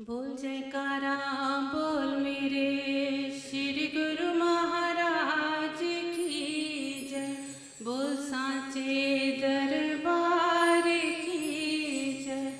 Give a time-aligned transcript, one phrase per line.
[0.00, 1.14] बोल जयकारा
[1.74, 5.78] बोल मेरे श्री गुरु महाराज
[6.16, 7.36] की जय।
[7.82, 10.82] बोल साचे दरबार
[11.20, 12.58] की जय।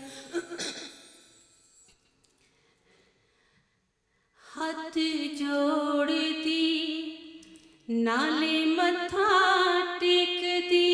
[4.39, 4.99] हाथ
[5.35, 6.63] जोड़ती,
[7.91, 9.31] नाले मथा
[9.97, 10.89] टेकती।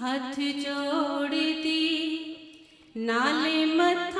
[0.00, 1.78] हथ जोड़ती,
[2.96, 4.11] नाले मथा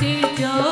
[0.00, 0.63] 的家。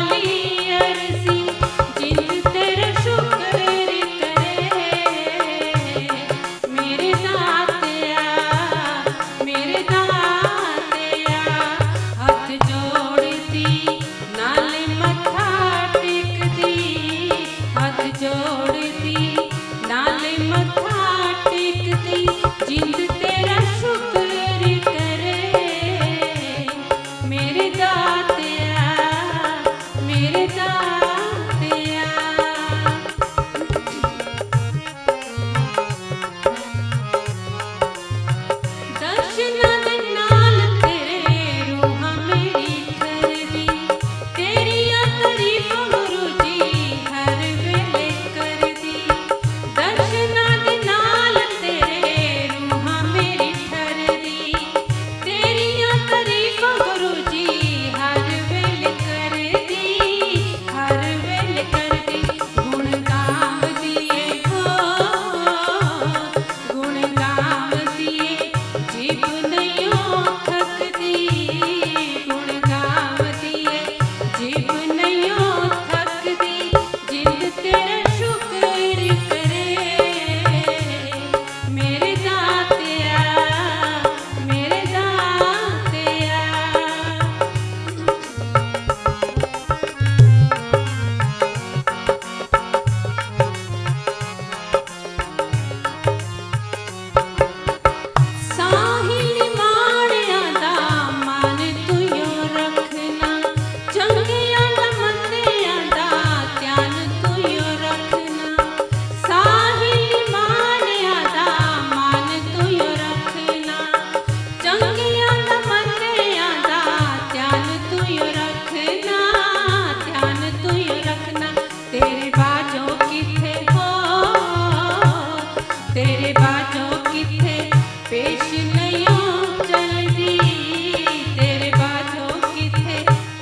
[0.00, 0.39] காலி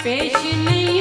[0.08, 1.00] पेश नहीं